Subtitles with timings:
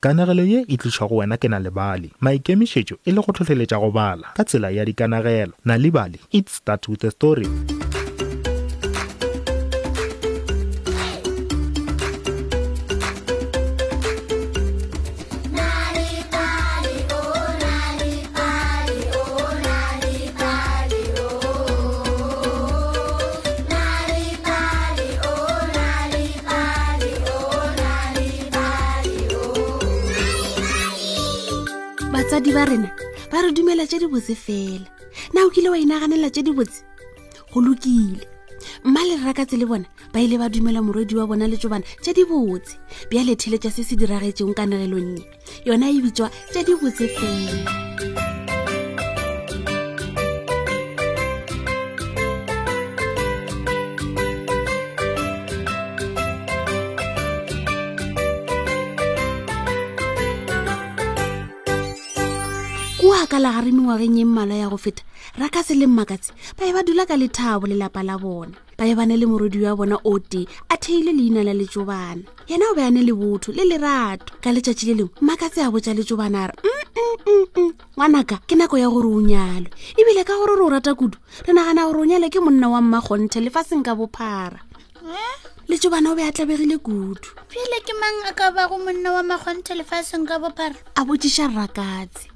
[0.00, 3.90] kanagelo ye e tlišwa go wena ke na lebale maikemišetšo e le go tlhotlheletša go
[3.92, 7.46] bala ka tsela ya dikanagelo na le bale it start with a story
[32.30, 32.86] batsadi ba rena
[33.30, 34.86] ba re dumela tse di botse fela
[35.34, 36.84] na o kile wa inaganela tse di botse
[37.52, 38.22] go lokile
[38.86, 39.82] mma le rerakatse le bona
[40.14, 42.78] ba ile ba dumela morwedi wa bona le tsobana tse di botse
[43.10, 45.26] bjale thele tša se se diragetseng kanegelonnye
[45.66, 48.19] yona e bitswa tse di botse fela
[63.20, 65.02] baka la gare mengwageng ye mmala ya go feta
[65.36, 68.88] ra ka se leng makatsi ba e ba dula ka lethabo lelapa la bona ba
[68.88, 73.04] e bane le morwedi wa bona ote a theile leina la letsobana yena o beane
[73.04, 76.96] le botho le lerato ka letšatši le lengwe makatsi a botsa letsobana a re mmmmmm
[76.96, 79.68] mm, mm, mm, ngwanaka ke nako ya gore o nyalwe
[80.00, 82.80] ebile ka gore re o rata kudu re nagana gore o nyale ke monna wa
[82.80, 84.64] mmakgonthe lefaseng ka bophara
[85.68, 87.20] letsobana o be a tlabegile kudu
[87.52, 92.29] pele ke mang a ka bago monna wa makgonthe lefaseng ka bophara a botsiša rrakatsi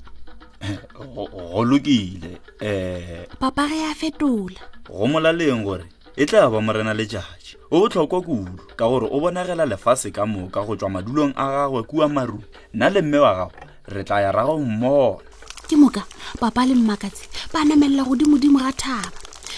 [1.15, 3.27] go lokile um eh.
[3.39, 5.85] papa re ya fetola go molaleng gore
[6.17, 10.65] e tla ba morena lejaji o botlhokwa kudu ka gore o bonagela lefase ka moka
[10.65, 12.43] go tswa madulong a gagwe kua maru
[12.75, 13.53] nna le mme wa gago
[13.89, 15.19] re tla ya rago mmona
[15.69, 16.03] ke moka
[16.41, 19.09] papa le mmakatsi ba namelela godimodimo ga thaba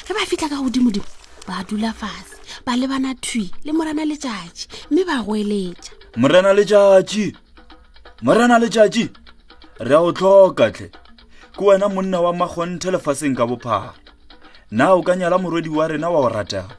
[0.09, 1.07] re ba fitlha ka godimodimo
[1.49, 2.35] ba dula fase
[2.67, 7.35] ba lebana thui le morena lejaji mme ba goeletša morena lejaji
[8.23, 9.11] morena lejaji
[9.79, 10.89] re a o tlhokatlhe
[11.53, 13.93] ke wena monna wa magontho lefaseng ka bophara
[14.73, 16.73] na o ka nyala morwedi wa rena wa o ratang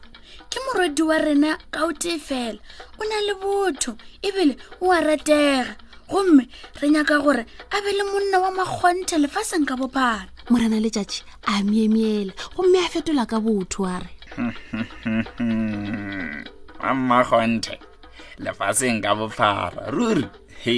[0.50, 2.58] ke morwedi wa rena ka o tee fela
[2.98, 3.94] o na le botho
[4.26, 5.78] ebile o a ratega
[6.10, 6.50] gomme
[6.82, 11.22] re nyaka gore a be le monna wa magontho lefaseng ka bophara morena letšatši
[11.54, 14.10] a miemeele gomme a fetola ka botho wa re
[16.82, 17.78] wa mmagontho
[18.42, 20.26] lefaseng ka bophara ruri
[20.66, 20.76] he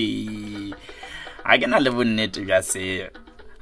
[1.48, 3.08] ga ke na le bonnete bja seo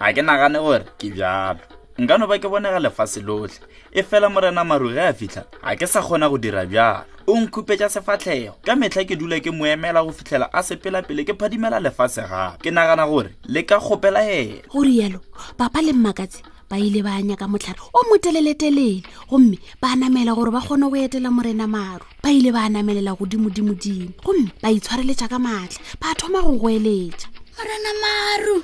[0.01, 1.61] ga ke nagane gore ke bjalo
[2.01, 3.59] nka no ba ke bonega lefase lotlhe
[3.93, 7.33] e fela morena maru ge a fitlha ga ke sa kgona go dira bjalo o
[7.37, 12.21] nkhupetša sefatlhego ka metlha ke dula ke moemela go fitlhela a sepelapele ke phadimela lefase
[12.25, 15.19] gape ke nagana gore le ka kgopela ena go rialo
[15.57, 20.61] papa le mmakatsi ba ile ba nyaka motlhare o motelele-telele gomme ba namela gore ba
[20.65, 25.79] kgone go etela morena maru ba ile ba namelela godimodimodimo gomme ba itshwareletša ka maatla
[25.99, 28.57] ba thoma go goeletša morana maru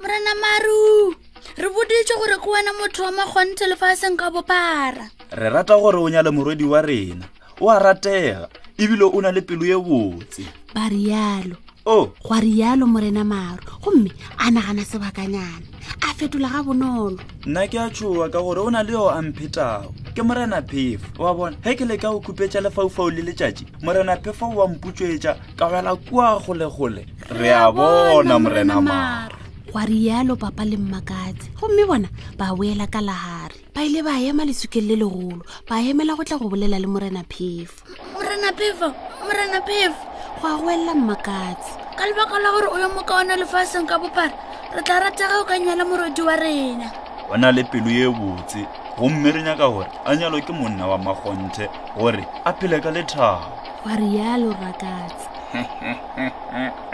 [0.00, 1.14] morana maru
[1.56, 5.48] re boditse gore ke wena motho wa makgwantho le fa a seng ka bophara re
[5.54, 7.24] rata gore o nyale morwedi wa rena
[7.60, 10.44] o a ratega ebile o na le pelo ye botse
[10.76, 11.56] ba rialo
[11.88, 15.64] o goa rialo morena maru gomme a nagana sebakanyana
[16.04, 17.16] a fetola ga bonolo
[17.48, 21.10] nna ke a tshoa ka gore o na le yo a mphetago ke morena phefo
[21.26, 25.32] wa bona ge ke le ka go khupetša lefaufau le letšatši morena phefo wa mputswetša
[25.58, 27.02] ka bela kua golegole
[27.34, 29.34] re a bona morena maro
[29.74, 32.08] wa rialo papa le mmakatsi gomme bona
[32.38, 36.38] ba boela ka lagare ba ile ba ema lesukeng le legolo ba emela go tla
[36.38, 37.74] go bolela le morena phefo
[38.14, 38.86] morena phefo
[39.26, 40.00] morena phefo
[40.38, 44.30] go a goelela mmakatsi ka lebaka la gore o yo moka ona lefaseng ka bopara
[44.78, 46.86] re tla rata ge o ka nyala morwedi wa rena
[47.26, 48.62] o na le pelo ye botse
[48.98, 51.66] gomme re nyaka gore a nyalwo ke monna wa magonthe
[51.98, 53.50] gore a phele ka lethabo
[53.84, 55.26] wa rialo rakatsi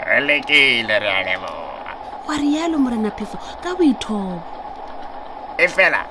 [0.09, 1.93] re lekile re a leboa
[2.27, 4.41] wa rialo morenaphefo ka boithobo
[5.57, 6.01] e fela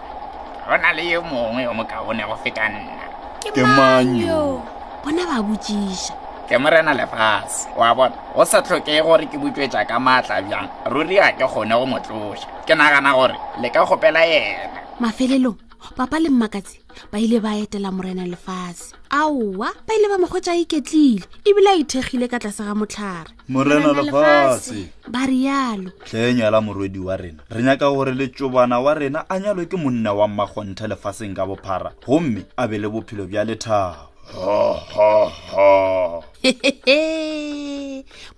[0.69, 3.03] go na le yo mongwe o mokaone go feta nna
[3.51, 4.63] ke manyo
[5.03, 6.15] bona ba botsiša
[6.49, 11.19] ke morena lefatshe wa bona go sa tlhoke gore ke botswetsa ka maatla bjang ruri
[11.19, 14.71] ga ke kgone go motlosa ke nagana gore le ka kgopela ena
[15.01, 15.59] mafelelong
[15.97, 16.79] papa le mmakatsi
[17.13, 21.77] ba ile ba etela morena lefatshe aowa ba ile ba mokgwetsa a iketlile ebile a
[21.83, 27.63] ithegile ka tlase ga motlhare morena lefatshe ba rialo tlhenyala e morwedi wa rena re
[27.63, 32.45] nyaka gore letsobana wa rena a nyalwe ke monna wa mmakgontha lefatsheng ka bophara gomme
[32.57, 34.09] a be le bophelo bja lethabo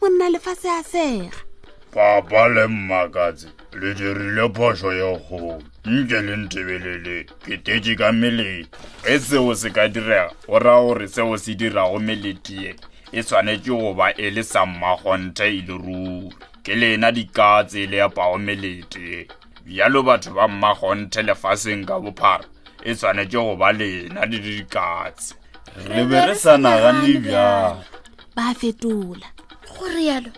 [0.01, 1.42] monna lefatshe a sega
[1.93, 3.49] papa le mmakatsi
[3.81, 5.55] le dirile phoso ye kgolo
[5.91, 8.69] nke le ntebelele ke tetse ka melete
[9.13, 12.75] e seo se ka direga o raya gore seo se dirago meletee
[13.13, 16.33] e tshwanetse goba e le sa mmakgonthe e le ruri
[16.65, 19.29] ke le ena dikatse e le epago meletee
[19.65, 22.45] bjalo batho ba mmakgonthe lefaseng ka bophara
[22.89, 25.35] e tshwanetse goba lena le le dikatse
[25.89, 27.85] re be re sa nagane bjalo
[28.37, 29.29] ba fetola
[29.69, 30.33] gore yalo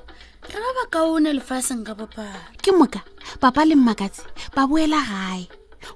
[0.55, 2.31] re ba ba kaone lefaseng ka bapala
[2.63, 3.03] ke moka
[3.43, 4.23] papa le mmakatsi
[4.57, 5.45] ba boela gae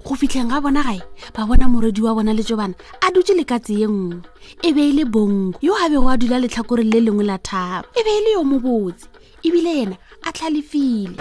[0.05, 0.99] go fitlheng ga bona gae
[1.35, 2.75] ba bona moredi wa bona letsobana
[3.05, 4.19] a dutse le katsi ye nngwe
[4.67, 7.87] e be e le bongo yo a bego a dula letlhakoreng le lengwe la thapa
[7.99, 9.07] e be e le yo mobotse
[9.47, 9.97] ebile yena
[10.27, 11.19] a tlhalefile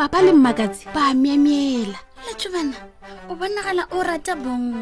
[0.00, 2.78] papa le mmakatsi ba miemiela letsobana
[3.28, 4.80] o bonagala o rata bongo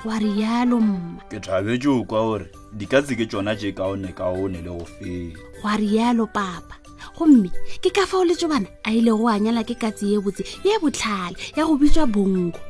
[0.00, 4.14] goa rialo mma ke thabetse o kwa gore di ka tse ke tsona je kaone
[4.14, 6.78] kaone le go fela goa rialo papa
[7.18, 7.50] gomme
[7.82, 11.66] ke ka fao letsobana a ile go anyala ke katsi ye botse ye botlhale ya
[11.66, 12.60] go bitswa bongo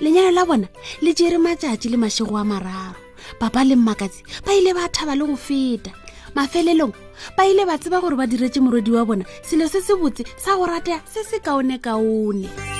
[0.00, 0.64] lenyalo la bona
[1.04, 2.96] le jere matsatsi le mashego a mararo
[3.38, 5.92] papa le mmakatsi ba ile ba thaba le go feta
[6.34, 6.96] mafelelong
[7.36, 10.56] ba ile ba tseba gore ba diretse morwedi wa bona selo se se botse sa
[10.56, 12.79] go rata se se kaone kaone ka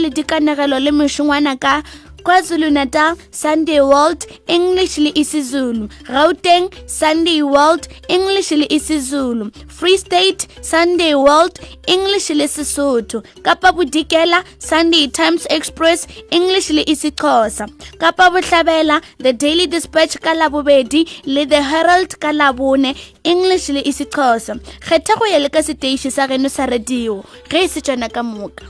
[0.01, 1.75] le dikanegelo le mešongwana ka
[2.25, 3.11] kwazulu-natal
[3.41, 4.21] sunday world
[4.57, 6.67] english le isizulu gauteng
[6.99, 7.83] sunday world
[8.15, 9.45] english le isizulu
[9.77, 11.55] free state sunday world
[11.95, 14.39] english le sesotho kapa bodikela
[14.71, 16.05] sunday times express
[16.39, 17.67] english le isixhosa
[18.03, 21.03] kapa bohlabela the daily dispatch ka labobedi
[21.35, 22.91] le the herald ka labone
[23.33, 24.55] english le isixhosa
[24.85, 27.21] kgetha go ya le ka seteiši sa geno sa radio
[27.51, 28.69] ge e se tsana ka moka